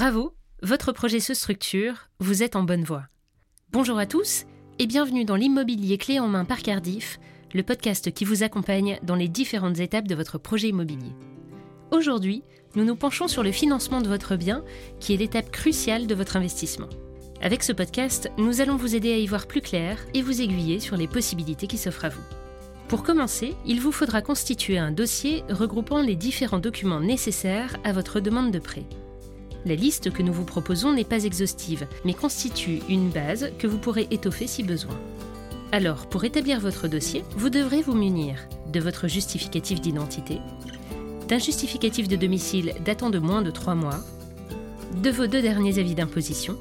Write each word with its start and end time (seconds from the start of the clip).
Bravo, 0.00 0.32
votre 0.62 0.92
projet 0.92 1.20
se 1.20 1.34
structure, 1.34 2.08
vous 2.20 2.42
êtes 2.42 2.56
en 2.56 2.62
bonne 2.62 2.84
voie. 2.84 3.04
Bonjour 3.70 3.98
à 3.98 4.06
tous 4.06 4.46
et 4.78 4.86
bienvenue 4.86 5.26
dans 5.26 5.36
l'immobilier 5.36 5.98
clé 5.98 6.18
en 6.18 6.26
main 6.26 6.46
par 6.46 6.62
Cardiff, 6.62 7.20
le 7.52 7.62
podcast 7.62 8.10
qui 8.10 8.24
vous 8.24 8.42
accompagne 8.42 8.98
dans 9.02 9.14
les 9.14 9.28
différentes 9.28 9.78
étapes 9.78 10.08
de 10.08 10.14
votre 10.14 10.38
projet 10.38 10.68
immobilier. 10.68 11.12
Aujourd'hui, 11.90 12.42
nous 12.76 12.86
nous 12.86 12.96
penchons 12.96 13.28
sur 13.28 13.42
le 13.42 13.52
financement 13.52 14.00
de 14.00 14.08
votre 14.08 14.36
bien, 14.36 14.64
qui 15.00 15.12
est 15.12 15.18
l'étape 15.18 15.50
cruciale 15.50 16.06
de 16.06 16.14
votre 16.14 16.38
investissement. 16.38 16.88
Avec 17.42 17.62
ce 17.62 17.74
podcast, 17.74 18.30
nous 18.38 18.62
allons 18.62 18.76
vous 18.76 18.96
aider 18.96 19.12
à 19.12 19.18
y 19.18 19.26
voir 19.26 19.46
plus 19.46 19.60
clair 19.60 19.98
et 20.14 20.22
vous 20.22 20.40
aiguiller 20.40 20.80
sur 20.80 20.96
les 20.96 21.08
possibilités 21.08 21.66
qui 21.66 21.76
s'offrent 21.76 22.06
à 22.06 22.08
vous. 22.08 22.24
Pour 22.88 23.02
commencer, 23.02 23.54
il 23.66 23.82
vous 23.82 23.92
faudra 23.92 24.22
constituer 24.22 24.78
un 24.78 24.92
dossier 24.92 25.44
regroupant 25.50 26.00
les 26.00 26.16
différents 26.16 26.58
documents 26.58 27.00
nécessaires 27.00 27.76
à 27.84 27.92
votre 27.92 28.20
demande 28.20 28.50
de 28.50 28.60
prêt. 28.60 28.86
La 29.66 29.74
liste 29.74 30.10
que 30.10 30.22
nous 30.22 30.32
vous 30.32 30.44
proposons 30.44 30.92
n'est 30.92 31.04
pas 31.04 31.24
exhaustive, 31.24 31.86
mais 32.04 32.14
constitue 32.14 32.80
une 32.88 33.10
base 33.10 33.50
que 33.58 33.66
vous 33.66 33.78
pourrez 33.78 34.08
étoffer 34.10 34.46
si 34.46 34.62
besoin. 34.62 34.98
Alors, 35.72 36.06
pour 36.06 36.24
établir 36.24 36.60
votre 36.60 36.88
dossier, 36.88 37.24
vous 37.36 37.50
devrez 37.50 37.82
vous 37.82 37.94
munir 37.94 38.36
de 38.72 38.80
votre 38.80 39.06
justificatif 39.06 39.80
d'identité, 39.80 40.38
d'un 41.28 41.38
justificatif 41.38 42.08
de 42.08 42.16
domicile 42.16 42.74
datant 42.84 43.10
de 43.10 43.18
moins 43.18 43.42
de 43.42 43.50
3 43.50 43.74
mois, 43.74 44.00
de 45.02 45.10
vos 45.10 45.26
deux 45.26 45.42
derniers 45.42 45.78
avis 45.78 45.94
d'imposition, 45.94 46.58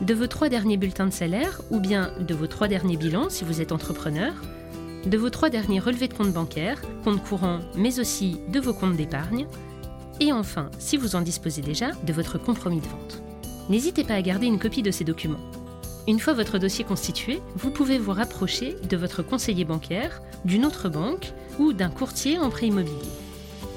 de 0.00 0.14
vos 0.14 0.26
trois 0.26 0.48
derniers 0.48 0.76
bulletins 0.76 1.06
de 1.06 1.12
salaire 1.12 1.60
ou 1.70 1.78
bien 1.78 2.12
de 2.18 2.34
vos 2.34 2.48
trois 2.48 2.66
derniers 2.66 2.96
bilans 2.96 3.30
si 3.30 3.44
vous 3.44 3.60
êtes 3.60 3.70
entrepreneur, 3.70 4.32
de 5.06 5.16
vos 5.16 5.30
trois 5.30 5.48
derniers 5.48 5.78
relevés 5.78 6.08
de 6.08 6.14
compte 6.14 6.32
bancaire, 6.32 6.80
compte 7.04 7.22
courant, 7.22 7.60
mais 7.76 8.00
aussi 8.00 8.38
de 8.48 8.58
vos 8.58 8.74
comptes 8.74 8.96
d'épargne, 8.96 9.46
et 10.22 10.32
enfin, 10.32 10.70
si 10.78 10.96
vous 10.96 11.16
en 11.16 11.20
disposez 11.20 11.62
déjà, 11.62 11.90
de 11.90 12.12
votre 12.12 12.38
compromis 12.38 12.80
de 12.80 12.86
vente. 12.86 13.20
N'hésitez 13.68 14.04
pas 14.04 14.14
à 14.14 14.22
garder 14.22 14.46
une 14.46 14.60
copie 14.60 14.82
de 14.82 14.92
ces 14.92 15.02
documents. 15.02 15.40
Une 16.06 16.20
fois 16.20 16.32
votre 16.32 16.58
dossier 16.58 16.84
constitué, 16.84 17.40
vous 17.56 17.72
pouvez 17.72 17.98
vous 17.98 18.12
rapprocher 18.12 18.76
de 18.88 18.96
votre 18.96 19.24
conseiller 19.24 19.64
bancaire, 19.64 20.22
d'une 20.44 20.64
autre 20.64 20.88
banque 20.88 21.32
ou 21.58 21.72
d'un 21.72 21.90
courtier 21.90 22.38
en 22.38 22.50
prêt 22.50 22.68
immobilier. 22.68 23.10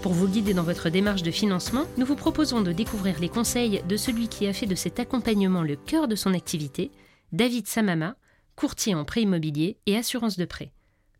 Pour 0.04 0.14
vous 0.14 0.28
guider 0.28 0.54
dans 0.54 0.62
votre 0.62 0.90
démarche 0.90 1.24
de 1.24 1.32
financement, 1.32 1.86
nous 1.98 2.06
vous 2.06 2.16
proposons 2.16 2.62
de 2.62 2.72
découvrir 2.72 3.20
les 3.20 3.30
conseils 3.30 3.82
de 3.90 3.98
celui 3.98 4.28
qui 4.28 4.46
a 4.46 4.54
fait 4.54 4.68
de 4.68 4.76
cet 4.76 5.00
accompagnement 5.00 5.64
le 5.64 5.76
cœur 5.76 6.08
de 6.08 6.16
son 6.16 6.36
activité, 6.36 6.92
David 7.32 7.68
Samama, 7.68 8.18
courtier 8.56 8.94
en 8.94 9.04
prêt 9.04 9.24
immobilier 9.24 9.80
et 9.88 9.98
assurance 9.98 10.38
de 10.38 10.46
prêt. 10.46 10.72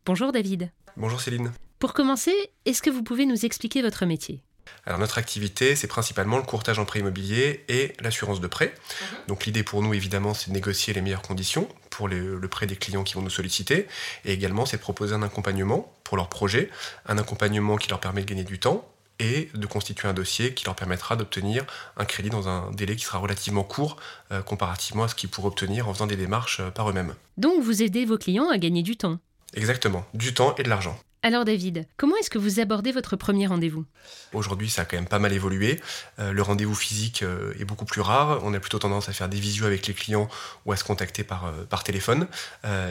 Bonjour 0.04 0.30
David. 0.30 0.70
Bonjour 0.96 1.20
Céline. 1.20 1.50
Pour 1.80 1.94
commencer, 1.94 2.32
est-ce 2.64 2.80
que 2.80 2.90
vous 2.90 3.02
pouvez 3.02 3.26
nous 3.26 3.44
expliquer 3.44 3.82
votre 3.82 4.06
métier? 4.06 4.45
Alors 4.86 4.98
notre 4.98 5.18
activité, 5.18 5.76
c'est 5.76 5.86
principalement 5.86 6.36
le 6.36 6.42
courtage 6.42 6.78
en 6.78 6.84
prêt 6.84 7.00
immobilier 7.00 7.64
et 7.68 7.94
l'assurance 8.00 8.40
de 8.40 8.46
prêt. 8.46 8.74
Mhm. 9.00 9.18
Donc 9.28 9.46
l'idée 9.46 9.62
pour 9.62 9.82
nous, 9.82 9.94
évidemment, 9.94 10.34
c'est 10.34 10.48
de 10.48 10.54
négocier 10.54 10.94
les 10.94 11.00
meilleures 11.00 11.22
conditions 11.22 11.68
pour 11.90 12.08
le 12.08 12.48
prêt 12.48 12.66
des 12.66 12.76
clients 12.76 13.04
qui 13.04 13.14
vont 13.14 13.22
nous 13.22 13.30
solliciter. 13.30 13.86
Et 14.24 14.32
également, 14.32 14.66
c'est 14.66 14.76
de 14.76 14.82
proposer 14.82 15.14
un 15.14 15.22
accompagnement 15.22 15.92
pour 16.04 16.16
leur 16.16 16.28
projet, 16.28 16.70
un 17.06 17.18
accompagnement 17.18 17.76
qui 17.76 17.88
leur 17.88 18.00
permet 18.00 18.20
de 18.22 18.26
gagner 18.26 18.44
du 18.44 18.58
temps 18.58 18.86
et 19.18 19.48
de 19.54 19.66
constituer 19.66 20.08
un 20.08 20.12
dossier 20.12 20.54
qui 20.54 20.64
leur 20.64 20.74
permettra 20.74 21.16
d'obtenir 21.16 21.64
un 21.96 22.04
crédit 22.04 22.30
dans 22.30 22.48
un 22.48 22.70
délai 22.72 22.96
qui 22.96 23.04
sera 23.04 23.18
relativement 23.18 23.64
court 23.64 23.96
euh, 24.32 24.42
comparativement 24.42 25.04
à 25.04 25.08
ce 25.08 25.14
qu'ils 25.14 25.30
pourraient 25.30 25.48
obtenir 25.48 25.88
en 25.88 25.94
faisant 25.94 26.06
des 26.06 26.16
démarches 26.16 26.60
euh, 26.60 26.70
par 26.70 26.90
eux-mêmes. 26.90 27.14
Donc 27.36 27.62
vous 27.62 27.82
aidez 27.82 28.04
vos 28.04 28.18
clients 28.18 28.50
à 28.50 28.58
gagner 28.58 28.82
du 28.82 28.96
temps 28.96 29.18
Exactement, 29.54 30.04
du 30.12 30.34
temps 30.34 30.54
et 30.56 30.62
de 30.62 30.68
l'argent. 30.68 30.98
Alors 31.26 31.44
David, 31.44 31.88
comment 31.96 32.16
est-ce 32.18 32.30
que 32.30 32.38
vous 32.38 32.60
abordez 32.60 32.92
votre 32.92 33.16
premier 33.16 33.48
rendez-vous? 33.48 33.84
Aujourd'hui, 34.32 34.70
ça 34.70 34.82
a 34.82 34.84
quand 34.84 34.96
même 34.96 35.08
pas 35.08 35.18
mal 35.18 35.32
évolué. 35.32 35.80
Euh, 36.20 36.30
le 36.30 36.40
rendez-vous 36.40 36.76
physique 36.76 37.24
euh, 37.24 37.52
est 37.58 37.64
beaucoup 37.64 37.84
plus 37.84 38.00
rare. 38.00 38.42
On 38.44 38.54
a 38.54 38.60
plutôt 38.60 38.78
tendance 38.78 39.08
à 39.08 39.12
faire 39.12 39.28
des 39.28 39.40
visios 39.40 39.66
avec 39.66 39.88
les 39.88 39.94
clients 39.94 40.28
ou 40.66 40.72
à 40.72 40.76
se 40.76 40.84
contacter 40.84 41.24
par, 41.24 41.46
euh, 41.46 41.82
téléphone. 41.84 42.28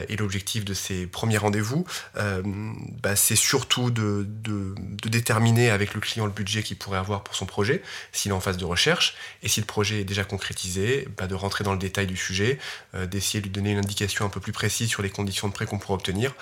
et 0.08 0.16
l'objectif 0.16 0.66
de 0.66 0.74
ces 0.74 1.06
premiers 1.06 1.38
rendez-vous, 1.38 1.84
bah, 2.14 3.16
c'est 3.16 3.36
surtout 3.36 3.90
de, 3.90 4.26
de, 4.26 4.74
déterminer 5.08 5.70
avec 5.70 5.94
le 5.94 6.00
client 6.00 6.24
le 6.24 6.32
budget 6.32 6.62
qu'il 6.62 6.76
pourrait 6.76 6.98
avoir 6.98 7.24
pour 7.24 7.34
son 7.34 7.46
projet, 7.46 7.82
s'il 8.12 8.30
est 8.30 8.34
en 8.34 8.40
phase 8.40 8.56
de 8.56 8.64
recherche. 8.64 9.16
Et 9.42 9.48
si 9.48 9.60
le 9.60 9.66
projet 9.66 10.00
est 10.00 10.04
déjà 10.04 10.24
concrétisé, 10.24 11.08
bah, 11.16 11.26
de 11.26 11.34
rentrer 11.34 11.64
dans 11.64 11.72
le 11.72 11.78
détail 11.78 12.06
du 12.06 12.16
sujet, 12.16 12.58
d'essayer 12.94 13.40
de 13.40 13.46
lui 13.46 13.52
donner 13.52 13.72
une 13.72 13.78
indication 13.78 14.24
un 14.24 14.30
peu 14.30 14.40
plus 14.40 14.52
précise 14.52 14.88
sur 14.88 15.02
les 15.02 15.10
conditions 15.10 15.48
de 15.48 15.52
prêt 15.52 15.66
qu'on 15.66 15.78
pourrait 15.78 15.94
obtenir, 15.94 16.34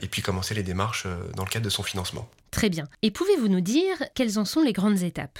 et 0.00 0.08
puis 0.08 0.22
commencer 0.22 0.54
les 0.54 0.62
démarches 0.64 1.06
dans 1.36 1.44
le 1.44 1.50
cadre 1.50 1.64
de 1.64 1.70
son 1.70 1.82
financement. 1.82 2.28
Très 2.50 2.68
bien. 2.68 2.86
Et 3.02 3.10
pouvez-vous 3.10 3.48
nous 3.48 3.60
dire 3.60 3.96
quelles 4.14 4.38
en 4.38 4.44
sont 4.44 4.62
les 4.62 4.72
grandes 4.72 5.02
étapes? 5.02 5.38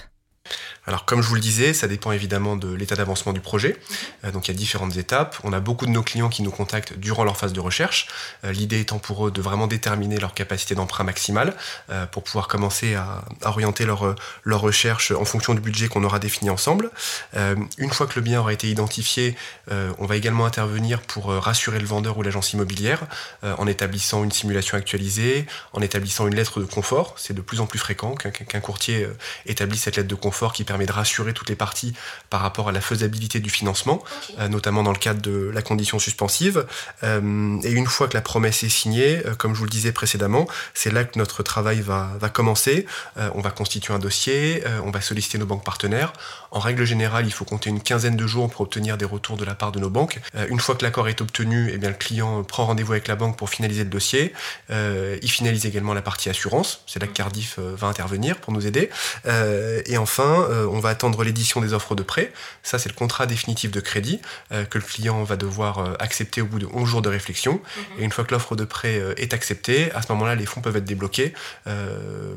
Alors 0.86 1.04
comme 1.04 1.22
je 1.22 1.28
vous 1.28 1.36
le 1.36 1.40
disais, 1.40 1.74
ça 1.74 1.86
dépend 1.86 2.10
évidemment 2.10 2.56
de 2.56 2.72
l'état 2.72 2.96
d'avancement 2.96 3.32
du 3.32 3.40
projet. 3.40 3.76
Euh, 4.24 4.32
donc 4.32 4.48
il 4.48 4.52
y 4.52 4.54
a 4.54 4.58
différentes 4.58 4.96
étapes. 4.96 5.36
On 5.44 5.52
a 5.52 5.60
beaucoup 5.60 5.86
de 5.86 5.92
nos 5.92 6.02
clients 6.02 6.28
qui 6.28 6.42
nous 6.42 6.50
contactent 6.50 6.98
durant 6.98 7.24
leur 7.24 7.36
phase 7.36 7.52
de 7.52 7.60
recherche. 7.60 8.08
Euh, 8.44 8.52
l'idée 8.52 8.80
étant 8.80 8.98
pour 8.98 9.28
eux 9.28 9.30
de 9.30 9.40
vraiment 9.40 9.68
déterminer 9.68 10.18
leur 10.18 10.34
capacité 10.34 10.74
d'emprunt 10.74 11.04
maximale 11.04 11.54
euh, 11.90 12.06
pour 12.06 12.24
pouvoir 12.24 12.48
commencer 12.48 12.94
à, 12.94 13.24
orienter 13.44 13.84
leur, 13.84 14.16
leur 14.44 14.60
recherche 14.60 15.12
en 15.12 15.24
fonction 15.24 15.54
du 15.54 15.60
budget 15.60 15.88
qu'on 15.88 16.04
aura 16.04 16.18
défini 16.18 16.50
ensemble. 16.50 16.90
une 17.34 17.90
fois 17.90 18.06
que 18.06 18.14
le 18.16 18.22
bien 18.22 18.40
aura 18.40 18.52
été 18.52 18.68
identifié, 18.68 19.36
on 19.70 20.06
va 20.06 20.16
également 20.16 20.46
intervenir 20.46 21.00
pour 21.00 21.26
rassurer 21.26 21.78
le 21.78 21.86
vendeur 21.86 22.18
ou 22.18 22.22
l'agence 22.22 22.52
immobilière 22.52 23.00
en 23.42 23.66
établissant 23.66 24.24
une 24.24 24.30
simulation 24.30 24.76
actualisée, 24.76 25.46
en 25.72 25.80
établissant 25.80 26.26
une 26.26 26.34
lettre 26.34 26.60
de 26.60 26.64
confort. 26.64 27.14
C'est 27.18 27.34
de 27.34 27.40
plus 27.40 27.60
en 27.60 27.66
plus 27.66 27.78
fréquent 27.78 28.14
qu'un 28.14 28.60
courtier 28.60 29.06
établisse 29.46 29.82
cette 29.82 29.96
lettre 29.96 30.08
de 30.08 30.14
confort 30.14 30.31
qui 30.52 30.64
permet 30.64 30.86
de 30.86 30.92
rassurer 30.92 31.32
toutes 31.32 31.48
les 31.48 31.56
parties 31.56 31.94
par 32.30 32.40
rapport 32.40 32.68
à 32.68 32.72
la 32.72 32.80
faisabilité 32.80 33.38
du 33.40 33.50
financement, 33.50 34.02
euh, 34.38 34.48
notamment 34.48 34.82
dans 34.82 34.92
le 34.92 34.98
cadre 34.98 35.20
de 35.20 35.50
la 35.54 35.62
condition 35.62 35.98
suspensive. 35.98 36.66
Euh, 37.04 37.60
et 37.62 37.70
une 37.70 37.86
fois 37.86 38.08
que 38.08 38.14
la 38.14 38.22
promesse 38.22 38.62
est 38.62 38.68
signée, 38.68 39.22
euh, 39.26 39.34
comme 39.34 39.54
je 39.54 39.58
vous 39.58 39.66
le 39.66 39.70
disais 39.70 39.92
précédemment, 39.92 40.46
c'est 40.74 40.90
là 40.90 41.04
que 41.04 41.18
notre 41.18 41.42
travail 41.42 41.80
va, 41.80 42.10
va 42.18 42.28
commencer. 42.28 42.86
on 43.34 43.40
va 43.40 43.50
constituer 43.50 43.92
un 43.92 43.98
dossier, 43.98 44.64
on 44.84 44.90
va 44.90 45.00
solliciter 45.00 45.38
nos 45.38 45.46
banques 45.46 45.64
partenaires. 45.64 46.12
En 46.50 46.58
règle 46.58 46.84
générale, 46.84 47.26
il 47.26 47.32
faut 47.32 47.44
compter 47.44 47.68
une 47.68 47.80
quinzaine 47.80 48.16
de 48.16 48.26
jours 48.26 48.50
pour 48.50 48.62
obtenir 48.62 48.96
des 48.96 49.04
retours 49.04 49.36
de 49.36 49.44
la 49.44 49.54
part 49.54 49.72
de 49.72 49.80
nos 49.80 49.90
banques. 49.90 50.20
une 50.48 50.60
fois 50.60 50.74
que 50.74 50.84
l'accord 50.84 51.08
est 51.08 51.20
obtenu, 51.20 51.70
eh 51.72 51.78
bien, 51.78 51.90
le 51.90 51.94
client 51.94 52.42
prend 52.44 52.64
rendez-vous 52.64 52.92
avec 52.92 53.08
la 53.08 53.16
banque 53.16 53.36
pour 53.36 53.50
finaliser 53.50 53.84
le 53.84 53.90
dossier. 53.90 54.32
il 54.70 55.30
finalise 55.30 55.66
également 55.66 55.94
la 55.94 56.02
partie 56.02 56.30
assurance. 56.30 56.80
C'est 56.86 57.00
là 57.00 57.06
que 57.06 57.12
Cardiff 57.12 57.58
va 57.58 57.88
intervenir 57.88 58.38
pour 58.38 58.52
nous 58.52 58.66
aider. 58.66 58.90
et 59.26 59.98
enfin, 59.98 60.21
euh, 60.22 60.66
on 60.70 60.80
va 60.80 60.90
attendre 60.90 61.22
l'édition 61.24 61.60
des 61.60 61.72
offres 61.72 61.94
de 61.94 62.02
prêt. 62.02 62.32
Ça, 62.62 62.78
c'est 62.78 62.88
le 62.88 62.94
contrat 62.94 63.26
définitif 63.26 63.70
de 63.70 63.80
crédit 63.80 64.20
euh, 64.52 64.64
que 64.64 64.78
le 64.78 64.84
client 64.84 65.22
va 65.24 65.36
devoir 65.36 65.78
euh, 65.78 65.94
accepter 65.98 66.40
au 66.40 66.46
bout 66.46 66.58
de 66.58 66.66
11 66.72 66.88
jours 66.88 67.02
de 67.02 67.08
réflexion. 67.08 67.54
Mhm. 67.54 67.82
Et 68.00 68.04
une 68.04 68.12
fois 68.12 68.24
que 68.24 68.32
l'offre 68.32 68.56
de 68.56 68.64
prêt 68.64 69.00
est 69.16 69.34
acceptée, 69.34 69.92
à 69.92 70.02
ce 70.02 70.12
moment-là, 70.12 70.34
les 70.34 70.46
fonds 70.46 70.60
peuvent 70.60 70.76
être 70.76 70.84
débloqués 70.84 71.32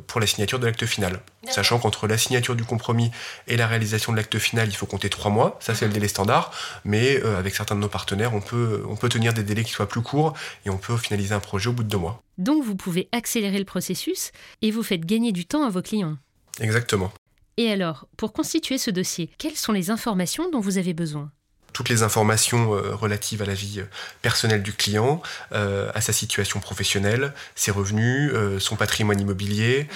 pour 0.08 0.20
la 0.20 0.28
signature 0.28 0.60
de 0.60 0.66
l'acte 0.66 0.86
final. 0.86 1.20
Sachant 1.50 1.80
qu'entre 1.80 2.08
la 2.08 2.18
signature 2.18 2.56
du 2.56 2.64
compromis 2.64 3.12
et 3.48 3.56
la 3.56 3.68
réalisation 3.68 4.12
de 4.12 4.18
l'acte 4.18 4.40
final, 4.40 4.68
il 4.68 4.76
faut 4.76 4.86
compter 4.86 5.10
3 5.10 5.32
mois. 5.32 5.58
Ça, 5.62 5.76
c'est 5.76 5.86
le 5.86 5.90
mhm. 5.90 5.94
délai 5.94 6.08
standard. 6.08 6.52
Mais 6.86 7.22
avec 7.22 7.56
certains 7.56 7.76
de 7.76 7.82
nos 7.82 7.90
partenaires, 7.90 8.34
on 8.34 8.42
peut, 8.42 8.84
on 8.88 8.96
peut 8.96 9.10
tenir 9.10 9.34
des 9.34 9.44
délais 9.44 9.64
qui 9.64 9.72
soient 9.72 9.88
plus 9.88 10.02
courts 10.02 10.34
et 10.66 10.70
on 10.70 10.78
peut 10.78 10.98
finaliser 10.98 11.34
un 11.34 11.40
projet 11.40 11.70
au 11.70 11.74
bout 11.74 11.84
de 11.84 11.90
2 11.90 11.98
mois. 11.98 12.22
Donc, 12.38 12.64
vous 12.64 12.76
pouvez 12.76 13.08
accélérer 13.12 13.60
le 13.60 13.66
processus 13.66 14.32
et 14.62 14.72
vous 14.72 14.84
faites 14.84 15.06
gagner 15.06 15.32
du 15.32 15.46
temps 15.46 15.64
à 15.64 15.70
vos 15.70 15.82
clients. 15.82 16.18
Exactement. 16.60 17.12
Et 17.58 17.72
alors, 17.72 18.08
pour 18.18 18.34
constituer 18.34 18.78
ce 18.78 18.92
dossier, 18.92 19.30
quelles 19.38 19.56
sont 19.56 19.72
les 19.72 19.90
informations 19.90 20.50
dont 20.52 20.60
vous 20.60 20.78
avez 20.78 20.94
besoin? 20.94 21.32
Toutes 21.72 21.90
les 21.90 22.04
informations 22.04 22.74
euh, 22.74 22.96
relatives 22.96 23.42
à 23.42 23.46
la 23.46 23.54
vie 23.54 23.82
euh, 23.82 23.86
personnelle 24.22 24.64
du 24.64 24.72
client, 24.72 25.22
euh, 25.52 25.92
à 25.94 26.00
sa 26.00 26.14
situation 26.14 26.62
professionnelle, 26.62 27.34
ses 27.56 27.72
revenus, 27.72 28.32
son 28.60 28.76
patrimoine 28.76 29.20
immobilier, 29.20 29.88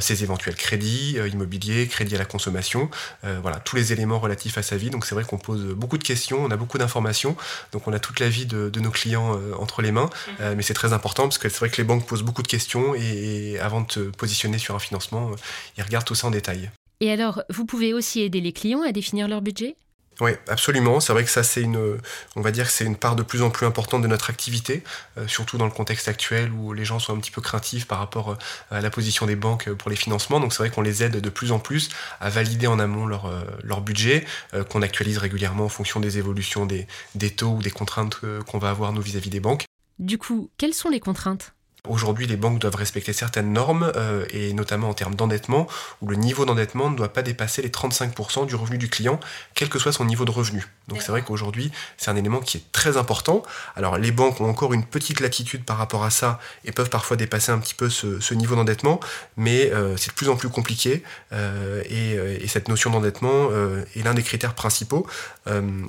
ses 0.00 0.22
éventuels 0.22 0.54
crédits 0.54 1.16
immobiliers, 1.30 1.86
crédits 1.86 2.14
à 2.14 2.18
la 2.18 2.24
consommation, 2.24 2.90
voilà, 3.22 3.58
tous 3.60 3.76
les 3.76 3.92
éléments 3.92 4.18
relatifs 4.18 4.58
à 4.58 4.62
sa 4.62 4.76
vie. 4.76 4.90
Donc 4.90 5.04
c'est 5.04 5.14
vrai 5.14 5.24
qu'on 5.24 5.38
pose 5.38 5.64
beaucoup 5.74 5.98
de 5.98 6.04
questions, 6.04 6.42
on 6.42 6.50
a 6.50 6.56
beaucoup 6.56 6.78
d'informations, 6.78 7.36
donc 7.72 7.86
on 7.86 7.92
a 7.92 7.98
toute 7.98 8.20
la 8.20 8.28
vie 8.28 8.46
de, 8.46 8.80
nos 8.80 8.90
clients 8.90 9.40
entre 9.58 9.82
les 9.82 9.92
mains, 9.92 10.10
mhm. 10.40 10.54
mais 10.56 10.62
c'est 10.62 10.74
très 10.74 10.92
important 10.92 11.24
parce 11.24 11.38
que 11.38 11.48
c'est 11.48 11.58
vrai 11.58 11.70
que 11.70 11.76
les 11.76 11.84
banques 11.84 12.06
posent 12.06 12.22
beaucoup 12.22 12.42
de 12.42 12.48
questions 12.48 12.94
et, 12.94 13.58
avant 13.60 13.82
de 13.82 13.86
te 13.86 14.00
positionner 14.00 14.58
sur 14.58 14.74
un 14.74 14.80
financement, 14.80 15.30
ils 15.76 15.82
regardent 15.82 16.06
tout 16.06 16.14
ça 16.14 16.26
en 16.26 16.30
détail. 16.30 16.70
Et 17.00 17.12
alors, 17.12 17.42
vous 17.48 17.64
pouvez 17.64 17.94
aussi 17.94 18.20
aider 18.20 18.40
les 18.40 18.52
clients 18.52 18.82
à 18.82 18.92
définir 18.92 19.28
leur 19.28 19.40
budget? 19.40 19.76
Oui, 20.20 20.32
absolument. 20.48 20.98
C'est 20.98 21.12
vrai 21.12 21.22
que 21.22 21.30
ça, 21.30 21.44
c'est 21.44 21.62
une, 21.62 21.98
on 22.34 22.40
va 22.40 22.50
dire 22.50 22.66
que 22.66 22.72
c'est 22.72 22.84
une 22.84 22.96
part 22.96 23.14
de 23.14 23.22
plus 23.22 23.42
en 23.42 23.50
plus 23.50 23.66
importante 23.66 24.02
de 24.02 24.08
notre 24.08 24.30
activité, 24.30 24.82
euh, 25.16 25.28
surtout 25.28 25.58
dans 25.58 25.64
le 25.64 25.70
contexte 25.70 26.08
actuel 26.08 26.50
où 26.50 26.72
les 26.72 26.84
gens 26.84 26.98
sont 26.98 27.14
un 27.14 27.20
petit 27.20 27.30
peu 27.30 27.40
craintifs 27.40 27.86
par 27.86 28.00
rapport 28.00 28.32
euh, 28.32 28.36
à 28.72 28.80
la 28.80 28.90
position 28.90 29.26
des 29.26 29.36
banques 29.36 29.70
pour 29.74 29.90
les 29.90 29.96
financements. 29.96 30.40
Donc 30.40 30.52
c'est 30.52 30.58
vrai 30.58 30.70
qu'on 30.70 30.82
les 30.82 31.04
aide 31.04 31.20
de 31.20 31.30
plus 31.30 31.52
en 31.52 31.60
plus 31.60 31.88
à 32.20 32.30
valider 32.30 32.66
en 32.66 32.80
amont 32.80 33.06
leur, 33.06 33.26
euh, 33.26 33.42
leur 33.62 33.80
budget, 33.80 34.26
qu'on 34.70 34.82
actualise 34.82 35.18
régulièrement 35.18 35.66
en 35.66 35.68
fonction 35.68 36.00
des 36.00 36.18
évolutions 36.18 36.66
des, 36.66 36.86
des 37.14 37.30
taux 37.30 37.50
ou 37.50 37.62
des 37.62 37.70
contraintes 37.70 38.20
qu'on 38.46 38.58
va 38.58 38.70
avoir 38.70 38.92
nous 38.92 39.02
vis-à-vis 39.02 39.30
des 39.30 39.40
banques. 39.40 39.64
Du 39.98 40.18
coup, 40.18 40.50
quelles 40.58 40.74
sont 40.74 40.88
les 40.88 41.00
contraintes? 41.00 41.52
Aujourd'hui, 41.88 42.26
les 42.26 42.36
banques 42.36 42.58
doivent 42.58 42.76
respecter 42.76 43.12
certaines 43.12 43.52
normes, 43.52 43.92
euh, 43.96 44.26
et 44.30 44.52
notamment 44.52 44.90
en 44.90 44.94
termes 44.94 45.14
d'endettement, 45.14 45.66
où 46.02 46.08
le 46.08 46.16
niveau 46.16 46.44
d'endettement 46.44 46.90
ne 46.90 46.96
doit 46.96 47.12
pas 47.12 47.22
dépasser 47.22 47.62
les 47.62 47.70
35% 47.70 48.46
du 48.46 48.54
revenu 48.54 48.78
du 48.78 48.88
client, 48.88 49.18
quel 49.54 49.68
que 49.68 49.78
soit 49.78 49.92
son 49.92 50.04
niveau 50.04 50.24
de 50.24 50.30
revenu. 50.30 50.66
Donc 50.88 51.02
c'est 51.02 51.10
vrai 51.10 51.22
qu'aujourd'hui, 51.22 51.72
c'est 51.96 52.10
un 52.10 52.16
élément 52.16 52.40
qui 52.40 52.58
est 52.58 52.72
très 52.72 52.96
important. 52.96 53.42
Alors 53.76 53.98
les 53.98 54.10
banques 54.10 54.40
ont 54.40 54.48
encore 54.48 54.72
une 54.72 54.84
petite 54.84 55.20
latitude 55.20 55.64
par 55.64 55.76
rapport 55.76 56.04
à 56.04 56.10
ça 56.10 56.40
et 56.64 56.72
peuvent 56.72 56.88
parfois 56.90 57.16
dépasser 57.16 57.52
un 57.52 57.58
petit 57.58 57.74
peu 57.74 57.90
ce, 57.90 58.34
niveau 58.34 58.54
d'endettement, 58.54 59.00
mais 59.36 59.70
euh, 59.72 59.96
c'est 59.96 60.10
de 60.10 60.14
plus 60.14 60.28
en 60.28 60.36
plus 60.36 60.48
compliqué 60.48 61.02
euh, 61.32 61.82
et, 61.88 62.46
cette 62.48 62.68
notion 62.68 62.90
d'endettement 62.90 63.50
est 63.94 64.02
l'un 64.02 64.14
des 64.14 64.22
critères 64.22 64.54
principaux. 64.54 65.06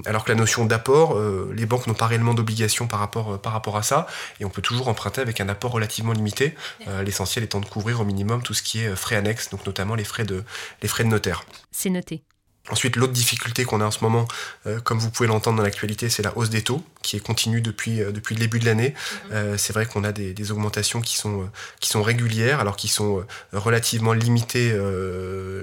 alors 0.05 0.25
que 0.25 0.29
la 0.29 0.35
notion 0.35 0.65
d'apport, 0.65 1.17
les 1.53 1.65
banques 1.65 1.87
n'ont 1.87 1.93
pas 1.93 2.07
réellement 2.07 2.33
d'obligation 2.33 2.85
par 2.85 2.99
rapport, 2.99 3.39
par 3.39 3.53
rapport 3.53 3.77
à 3.77 3.83
ça 3.83 4.07
et 4.41 4.45
on 4.45 4.49
peut 4.49 4.61
toujours 4.61 4.89
emprunter 4.89 5.21
avec 5.21 5.39
un 5.39 5.47
apport 5.47 5.79
relativement 5.89 6.13
limité, 6.13 6.56
l'essentiel 7.03 7.44
étant 7.44 7.59
de 7.59 7.65
couvrir 7.65 8.00
au 8.00 8.06
minimum 8.06 8.44
tout 8.44 8.53
ce 8.53 8.62
qui 8.62 8.80
est 8.80 8.95
frais 8.95 9.15
annexes, 9.15 9.50
donc 9.50 9.65
notamment 9.65 9.95
les 9.95 10.03
frais 10.03 10.24
de, 10.24 10.44
les 10.81 10.88
frais 10.88 11.03
de 11.03 11.09
notaire. 11.09 11.44
C'est 11.71 11.89
noté. 11.89 12.24
Ensuite, 12.71 12.95
l'autre 12.95 13.13
difficulté 13.13 13.66
qu'on 13.66 13.81
a 13.81 13.86
en 13.86 13.92
ce 13.92 14.04
moment, 14.04 14.27
euh, 14.68 14.80
comme 14.80 15.00
vous 15.00 15.10
pouvez 15.10 15.27
l'entendre 15.27 15.57
dans 15.57 15.63
l'actualité, 15.63 16.10
c'est 16.10 16.21
la 16.24 16.38
hausse 16.38 16.50
des 16.50 16.62
taux, 16.62 16.83
qui 17.01 17.16
est 17.16 17.19
continue 17.19 17.62
depuis, 17.62 18.01
euh, 18.01 18.12
depuis 18.12 18.36
le 18.36 18.39
début 18.39 18.60
de 18.60 18.66
l'année. 18.66 18.94
Mhm. 18.94 19.31
Euh, 19.31 19.57
c'est 19.57 19.74
vrai 19.74 19.86
qu'on 19.86 20.04
a 20.04 20.12
des, 20.12 20.51
augmentations 20.51 21.01
qui 21.01 21.16
sont, 21.16 21.50
qui 21.80 21.89
sont 21.89 22.01
régulières, 22.01 22.60
alors 22.60 22.75
qui 22.75 22.88
sont 22.88 23.24
relativement 23.54 24.13
limitées 24.13 24.75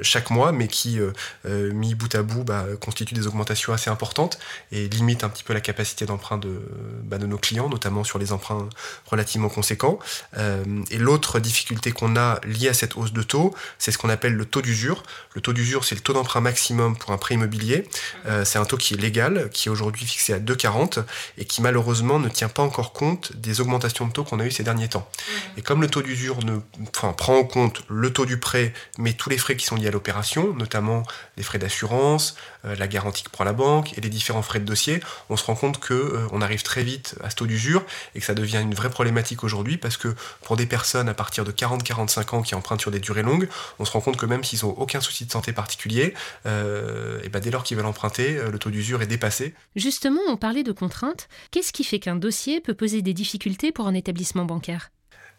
chaque 0.03 0.31
mois, 0.31 0.53
mais 0.53 0.69
qui, 0.69 1.01
mis 1.45 1.95
bout 1.95 2.15
à 2.15 2.23
bout, 2.23 2.45
bah, 2.45 2.65
constituent 2.81 3.15
des 3.15 3.27
augmentations 3.27 3.73
assez 3.73 3.91
importantes 3.91 4.39
et 4.71 4.87
limitent 4.89 5.25
un 5.25 5.29
petit 5.29 5.43
peu 5.43 5.55
la 5.55 5.61
capacité 5.61 6.07
d'emprunt 6.07 6.39
de, 6.39 6.61
bah, 7.03 7.19
de 7.19 7.27
nos 7.27 7.39
clients, 7.39 7.69
notamment 7.69 8.05
sur 8.05 8.19
les 8.19 8.33
emprunts 8.33 8.69
relativement 9.07 9.49
conséquents. 9.49 9.99
et 10.37 10.99
l'autre 10.99 11.41
difficulté 11.41 11.91
qu'on 11.91 12.17
a 12.17 12.39
liée 12.45 12.69
à 12.69 12.75
cette 12.75 12.97
hausse 12.97 13.13
de 13.13 13.23
taux, 13.23 13.55
c'est 13.79 13.91
ce 13.91 13.99
qu'on 13.99 14.11
appelle 14.11 14.35
le 14.35 14.45
taux 14.45 14.63
d'usure. 14.63 15.03
Le 15.35 15.41
taux 15.41 15.53
d'usure, 15.53 15.85
c'est 15.85 15.97
le 15.97 16.03
taux 16.03 16.13
d'emprunt 16.13 16.41
maximum 16.41 16.96
pour 16.99 17.13
un 17.13 17.19
prêt 17.19 17.35
immobilier. 17.35 17.89
Euh, 18.27 18.45
c'est 18.45 18.59
un 18.59 18.65
taux 18.65 18.77
qui 18.77 18.95
est 18.95 18.97
légal, 18.97 19.51
qui 19.53 19.69
est 19.69 19.71
aujourd'hui 19.71 20.07
fixé 20.07 20.33
à 20.33 20.39
2,40 20.39 21.05
et 21.39 21.45
qui 21.45 21.63
malheureusement 21.63 22.19
ne 22.19 22.29
tient 22.29 22.49
pas 22.49 22.63
encore 22.63 22.93
compte 22.93 23.37
des 23.37 23.61
augmentations 23.61 24.07
de 24.07 24.13
taux 24.13 24.25
qu'on 24.25 24.41
a 24.41 24.45
eu 24.45 24.51
ces 24.51 24.63
derniers 24.63 24.89
temps. 24.89 25.09
Et 25.57 25.63
comme 25.63 25.81
le 25.81 25.89
taux 25.89 26.03
d'usure 26.03 26.45
ne, 26.45 26.59
enfin, 26.95 27.13
prend 27.13 27.37
en 27.37 27.45
compte 27.45 27.83
le 27.89 28.13
taux 28.13 28.27
du 28.27 28.39
prêt, 28.39 28.73
mais 28.99 29.13
tous 29.13 29.31
les 29.31 29.39
frais 29.39 29.57
qui 29.57 29.67
sont 29.67 29.77
liés 29.77 29.89
à 29.89 29.91
l'opération, 29.91 30.55
notamment 30.55 31.03
les 31.37 31.43
frais 31.43 31.59
d'assurance, 31.59 32.37
euh, 32.65 32.75
la 32.77 32.89
garantie 32.89 33.23
que 33.23 33.31
prend 33.31 33.45
la 33.45 33.53
banque 33.53 33.97
et 33.97 34.01
les 34.01 34.09
différents 34.09 34.43
frais 34.43 34.61
de 34.61 34.65
dossier, 34.65 35.01
on 35.29 35.37
se 35.37 35.45
rend 35.45 35.55
compte 35.55 35.79
que 35.79 35.95
euh, 35.95 36.27
on 36.33 36.43
arrive 36.43 36.63
très 36.63 36.83
vite 36.83 37.17
à 37.23 37.31
ce 37.31 37.37
taux 37.37 37.47
d'usure 37.47 37.85
et 38.15 38.21
que 38.21 38.27
ça 38.27 38.35
devient 38.35 38.61
une 38.63 38.75
vraie 38.75 38.91
problématique 38.91 39.45
aujourd'hui 39.45 39.77
parce 39.77 39.97
que 39.97 40.15
pour 40.43 40.57
des 40.57 40.67
personnes 40.67 41.09
à 41.09 41.15
partir 41.15 41.45
de 41.45 41.53
40-45 41.53 42.35
ans 42.35 42.43
qui 42.43 42.55
empruntent 42.55 42.81
sur 42.81 42.91
des 42.91 43.01
durées 43.01 43.23
longues, 43.23 43.49
on 43.79 43.85
se 43.85 43.93
rend 43.93 44.01
compte 44.01 44.17
que 44.17 44.27
même 44.27 44.45
s'ils 44.45 44.65
n'ont 44.65 44.75
aucun 44.77 45.01
souci 45.01 45.27
de 45.27 45.33
santé 45.33 45.53
particulier, 45.53 46.15
euh, 46.47 46.76
et 47.23 47.29
ben 47.29 47.41
dès 47.41 47.51
lors 47.51 47.63
qu'ils 47.63 47.77
veulent 47.77 47.87
emprunter, 47.87 48.39
le 48.51 48.59
taux 48.59 48.71
d'usure 48.71 49.03
est 49.03 49.07
dépassé. 49.07 49.55
Justement, 49.75 50.21
on 50.29 50.37
parlait 50.37 50.63
de 50.63 50.73
contraintes. 50.73 51.29
Qu'est-ce 51.51 51.73
qui 51.73 51.85
fait 51.85 51.99
qu'un 51.99 52.17
dossier 52.17 52.61
peut 52.61 52.75
poser 52.75 53.03
des 53.03 53.15
difficultés 53.15 53.73
pour 53.73 53.87
un 53.87 53.95
établissement 53.95 54.45
bancaire? 54.45 54.91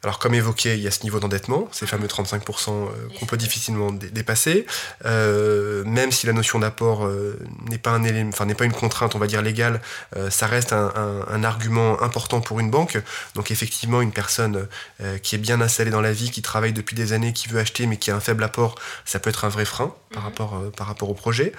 Alors 0.04 0.20
comme 0.20 0.36
évoqué, 0.36 0.76
il 0.76 0.82
y 0.82 0.88
a 0.88 0.92
ce 0.92 1.04
niveau 1.04 1.20
d'endettement, 1.20 1.68
ces 1.72 1.88
fameux 1.88 2.08
35% 2.08 2.70
euh, 2.70 2.86
qu'on 3.20 3.26
peut 3.26 3.36
difficilement 3.36 3.92
dépasser, 3.92 4.68
euh, 5.06 5.84
même 5.86 6.12
si 6.12 6.28
la 6.28 6.34
notion 6.34 6.60
d'apport 6.60 7.06
euh, 7.06 7.40
n'est 7.68 7.80
pas 7.80 7.90
un 7.90 8.04
élément, 8.04 8.30
enfin 8.30 8.46
n'est 8.46 8.54
pas 8.54 8.66
une 8.66 8.74
contrainte, 8.74 9.16
on 9.16 9.20
va 9.20 9.26
dire 9.26 9.42
légale, 9.42 9.82
ça 10.30 10.48
reste 10.48 10.74
un, 10.74 11.44
argument 11.44 12.02
important 12.02 12.42
pour 12.42 12.60
une 12.60 12.70
banque. 12.70 13.00
Donc 13.36 13.52
effectivement, 13.52 14.02
une 14.02 14.12
personne 14.12 14.68
qui 15.22 15.36
est 15.36 15.40
bien 15.40 15.62
installée 15.62 15.92
dans 15.92 16.02
la 16.02 16.12
vie, 16.12 16.32
qui 16.32 16.42
travaille 16.42 16.74
depuis 16.74 16.96
des 16.96 17.14
années, 17.14 17.34
qui 17.34 17.48
veut 17.48 17.60
acheter 17.60 17.86
mais 17.86 17.98
qui 17.98 18.12
a 18.12 18.16
un 18.16 18.20
faible 18.20 18.44
apport, 18.44 18.76
ça 19.06 19.20
peut 19.20 19.30
être 19.30 19.46
un 19.46 19.50
vrai 19.50 19.66
frein 19.66 19.94
par 20.12 20.24
mhm. 20.24 20.30
rapport 20.30 20.72
par 20.76 20.88
rapport 20.88 21.10
au 21.10 21.14
projet. 21.14 21.54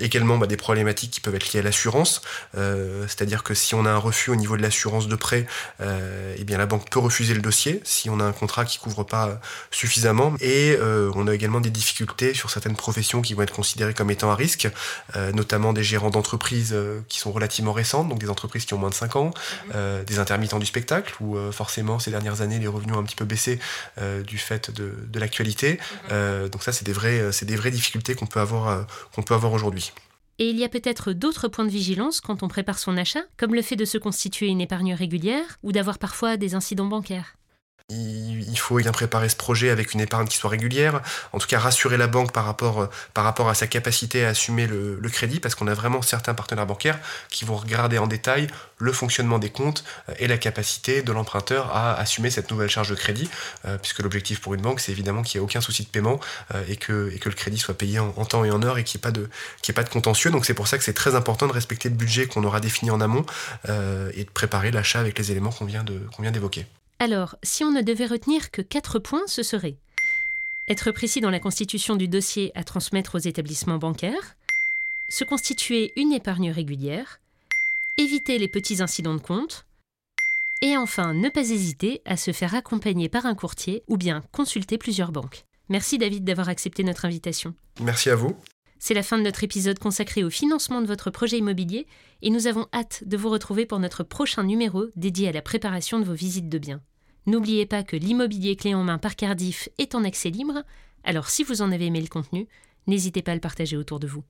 également, 0.00 0.38
bah, 0.38 0.46
des 0.46 0.56
problématiques 0.56 1.10
qui 1.10 1.20
peuvent 1.20 1.34
être 1.34 1.52
liées 1.52 1.60
à 1.60 1.62
l'assurance, 1.62 2.22
c'est-à-dire 2.54 3.42
que 3.42 3.54
si 3.54 3.74
on 3.74 3.84
a 3.86 3.90
un 3.90 3.98
refus 3.98 4.30
au 4.30 4.36
niveau 4.36 4.56
de 4.56 4.62
l'assurance 4.62 5.08
de 5.08 5.16
prêt, 5.16 5.46
eh 5.80 6.44
bien 6.44 6.60
la 6.62 6.66
banque 6.66 6.88
peut 6.90 7.00
refuser 7.00 7.34
le 7.34 7.40
dossier 7.40 7.80
si 7.82 8.08
on 8.08 8.20
a 8.20 8.24
un 8.24 8.30
contrat 8.30 8.64
qui 8.64 8.78
couvre 8.78 9.02
pas 9.02 9.40
suffisamment. 9.72 10.32
Et 10.40 10.76
euh, 10.78 11.10
on 11.16 11.26
a 11.26 11.34
également 11.34 11.60
des 11.60 11.70
difficultés 11.70 12.34
sur 12.34 12.50
certaines 12.50 12.76
professions 12.76 13.20
qui 13.20 13.34
vont 13.34 13.42
être 13.42 13.52
considérées 13.52 13.94
comme 13.94 14.12
étant 14.12 14.30
à 14.30 14.36
risque, 14.36 14.68
euh, 15.16 15.32
notamment 15.32 15.72
des 15.72 15.82
gérants 15.82 16.10
d'entreprises 16.10 16.70
euh, 16.72 17.00
qui 17.08 17.18
sont 17.18 17.32
relativement 17.32 17.72
récentes, 17.72 18.08
donc 18.08 18.20
des 18.20 18.30
entreprises 18.30 18.64
qui 18.64 18.74
ont 18.74 18.78
moins 18.78 18.90
de 18.90 18.94
5 18.94 19.16
ans, 19.16 19.32
mhm. 19.74 20.04
des 20.04 20.20
intermittents 20.20 20.60
du 20.60 20.66
spectacle, 20.66 21.12
où 21.20 21.36
forcément 21.50 21.98
ces 21.98 22.12
dernières 22.12 22.42
années 22.42 22.60
les 22.60 22.68
revenus 22.68 22.94
ont 22.94 23.00
un 23.00 23.02
petit 23.02 23.16
peu 23.16 23.24
baissé 23.24 23.58
du 24.26 24.38
fait 24.38 24.70
de, 24.70 24.94
de 25.08 25.18
l'actualité. 25.18 25.80
Mhm. 26.10 26.48
donc 26.48 26.62
ça 26.62 26.72
c'est 26.72 26.84
des, 26.84 26.92
vraies, 26.92 27.30
des 27.42 27.56
vraies 27.56 27.70
difficultés 27.72 28.14
qu'on 28.14 28.26
peut 28.26 28.40
avoir, 28.40 28.86
qu'on 29.14 29.22
peut 29.22 29.34
avoir 29.34 29.52
aujourd'hui. 29.52 29.92
Et 30.38 30.50
il 30.50 30.58
y 30.58 30.64
a 30.64 30.68
peut-être 30.68 31.12
d'autres 31.12 31.48
points 31.48 31.64
de 31.64 31.70
vigilance 31.70 32.20
quand 32.20 32.42
on 32.42 32.48
prépare 32.48 32.78
son 32.78 32.96
achat, 32.96 33.22
comme 33.36 33.54
le 33.54 33.62
fait 33.62 33.76
de 33.76 33.84
se 33.84 33.98
constituer 33.98 34.48
une 34.48 34.60
épargne 34.60 34.94
régulière 34.94 35.58
ou 35.62 35.72
d'avoir 35.72 35.98
parfois 35.98 36.36
des 36.36 36.54
incidents 36.54 36.86
bancaires 36.86 37.36
il 37.92 38.58
faut 38.58 38.76
bien 38.76 38.92
préparer 38.92 39.28
ce 39.28 39.36
projet 39.36 39.70
avec 39.70 39.94
une 39.94 40.00
épargne 40.00 40.26
qui 40.26 40.36
soit 40.36 40.50
régulière, 40.50 41.00
en 41.32 41.38
tout 41.38 41.46
cas 41.46 41.58
rassurer 41.58 41.96
la 41.96 42.06
banque 42.06 42.32
par 42.32 42.44
rapport, 42.44 42.88
par 43.14 43.24
rapport 43.24 43.48
à 43.48 43.54
sa 43.54 43.66
capacité 43.66 44.24
à 44.24 44.28
assumer 44.28 44.66
le, 44.66 45.00
crédit, 45.12 45.40
parce 45.40 45.54
qu'on 45.54 45.66
a 45.66 45.74
vraiment 45.74 46.00
certains 46.00 46.32
partenaires 46.32 46.66
bancaires 46.66 46.98
qui 47.28 47.44
vont 47.44 47.56
regarder 47.56 47.98
en 47.98 48.06
détail 48.06 48.48
le 48.78 48.92
fonctionnement 48.92 49.38
des 49.38 49.50
comptes 49.50 49.84
euh, 50.08 50.14
et 50.18 50.26
la 50.26 50.38
capacité 50.38 51.02
de 51.02 51.12
l'emprunteur 51.12 51.74
à 51.74 51.94
assumer 51.94 52.30
cette 52.30 52.50
nouvelle 52.50 52.68
charge 52.68 52.90
de 52.90 52.94
crédit, 52.94 53.30
euh, 53.64 53.78
puisque 53.78 54.00
l'objectif 54.00 54.40
pour 54.40 54.54
une 54.54 54.62
banque, 54.62 54.80
c'est 54.80 54.92
évidemment 54.92 55.22
qu'il 55.22 55.38
n'y 55.38 55.42
ait 55.42 55.44
aucun 55.44 55.60
souci 55.60 55.84
de 55.84 55.88
paiement 55.88 56.18
euh, 56.54 56.64
et, 56.68 56.76
que, 56.76 57.12
le 57.24 57.32
crédit 57.32 57.58
soit 57.58 57.76
payé 57.76 57.98
en, 57.98 58.24
temps 58.24 58.44
et 58.44 58.50
en 58.50 58.62
heure 58.62 58.78
et 58.78 58.84
qu'il 58.84 58.98
n'y 58.98 59.08
ait 59.08 59.72
pas 59.72 59.82
de 59.84 59.88
contentieux. 59.88 60.30
Donc 60.30 60.44
c'est 60.44 60.54
pour 60.54 60.66
ça 60.66 60.78
que 60.78 60.84
c'est 60.84 60.92
très 60.92 61.14
important 61.14 61.46
de 61.46 61.52
respecter 61.52 61.88
le 61.88 61.94
budget 61.94 62.26
qu'on 62.26 62.44
aura 62.44 62.60
défini 62.60 62.90
en 62.90 63.00
amont 63.00 63.24
et 63.68 64.24
de 64.24 64.30
préparer 64.30 64.70
l'achat 64.70 65.00
avec 65.00 65.18
les 65.18 65.30
éléments 65.30 65.50
qu'on 65.50 65.64
vient 65.64 65.84
d'évoquer. 65.84 66.66
Alors, 67.02 67.34
si 67.42 67.64
on 67.64 67.72
ne 67.72 67.82
devait 67.82 68.06
retenir 68.06 68.52
que 68.52 68.62
quatre 68.62 69.00
points, 69.00 69.26
ce 69.26 69.42
serait 69.42 69.74
être 70.68 70.92
précis 70.92 71.20
dans 71.20 71.30
la 71.30 71.40
constitution 71.40 71.96
du 71.96 72.06
dossier 72.06 72.52
à 72.54 72.62
transmettre 72.62 73.16
aux 73.16 73.18
établissements 73.18 73.78
bancaires, 73.78 74.36
se 75.08 75.24
constituer 75.24 75.92
une 75.96 76.12
épargne 76.12 76.52
régulière, 76.52 77.18
éviter 77.98 78.38
les 78.38 78.46
petits 78.46 78.82
incidents 78.82 79.16
de 79.16 79.20
compte, 79.20 79.66
et 80.60 80.76
enfin 80.76 81.12
ne 81.12 81.28
pas 81.28 81.50
hésiter 81.50 82.02
à 82.04 82.16
se 82.16 82.30
faire 82.30 82.54
accompagner 82.54 83.08
par 83.08 83.26
un 83.26 83.34
courtier 83.34 83.82
ou 83.88 83.96
bien 83.96 84.22
consulter 84.30 84.78
plusieurs 84.78 85.10
banques. 85.10 85.42
Merci 85.70 85.98
David 85.98 86.22
d'avoir 86.22 86.48
accepté 86.48 86.84
notre 86.84 87.04
invitation. 87.04 87.52
Merci 87.80 88.10
à 88.10 88.14
vous. 88.14 88.36
C'est 88.78 88.94
la 88.94 89.02
fin 89.02 89.18
de 89.18 89.24
notre 89.24 89.42
épisode 89.42 89.80
consacré 89.80 90.22
au 90.22 90.30
financement 90.30 90.80
de 90.80 90.86
votre 90.86 91.10
projet 91.10 91.38
immobilier 91.38 91.88
et 92.22 92.30
nous 92.30 92.46
avons 92.46 92.68
hâte 92.72 93.02
de 93.06 93.16
vous 93.16 93.28
retrouver 93.28 93.66
pour 93.66 93.80
notre 93.80 94.04
prochain 94.04 94.44
numéro 94.44 94.86
dédié 94.94 95.28
à 95.28 95.32
la 95.32 95.42
préparation 95.42 95.98
de 95.98 96.04
vos 96.04 96.14
visites 96.14 96.48
de 96.48 96.58
biens. 96.58 96.80
N'oubliez 97.26 97.66
pas 97.66 97.82
que 97.84 97.96
l'immobilier 97.96 98.56
clé 98.56 98.74
en 98.74 98.82
main 98.82 98.98
par 98.98 99.16
Cardiff 99.16 99.68
est 99.78 99.94
en 99.94 100.04
accès 100.04 100.30
libre, 100.30 100.64
alors 101.04 101.28
si 101.28 101.44
vous 101.44 101.62
en 101.62 101.70
avez 101.70 101.86
aimé 101.86 102.00
le 102.00 102.08
contenu, 102.08 102.48
n'hésitez 102.86 103.22
pas 103.22 103.32
à 103.32 103.34
le 103.34 103.40
partager 103.40 103.76
autour 103.76 104.00
de 104.00 104.08
vous. 104.08 104.24